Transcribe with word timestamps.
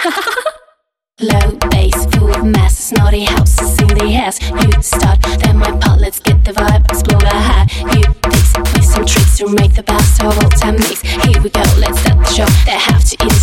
Low 1.20 1.52
bass, 1.70 2.06
full 2.14 2.30
of 2.34 2.44
masses, 2.44 2.92
naughty 2.92 3.24
houses 3.24 3.78
in 3.80 3.88
the 3.88 4.14
ass. 4.14 4.40
You 4.40 4.82
start, 4.82 5.20
then 5.44 5.58
my 5.58 5.76
part, 5.76 6.00
let's 6.00 6.18
get 6.20 6.42
the 6.42 6.52
vibe, 6.52 6.88
explore 6.88 7.20
the 7.20 7.28
high. 7.28 7.68
You 7.92 8.08
fix, 8.24 8.52
play 8.72 8.82
some 8.82 9.04
tricks 9.04 9.36
to 9.38 9.48
make 9.48 9.74
the 9.74 9.82
best 9.82 10.22
of 10.22 10.38
all 10.38 10.48
time 10.50 10.76
mix. 10.76 11.02
Here 11.02 11.42
we 11.42 11.50
go, 11.50 11.60
let's 11.76 12.00
start 12.00 12.18
the 12.24 12.32
show. 12.32 12.48
They 12.64 12.78
have 12.78 13.04
to 13.04 13.16
eat 13.26 13.39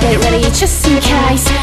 get 0.00 0.24
ready 0.24 0.42
just 0.50 0.86
in 0.86 1.00
case. 1.00 1.59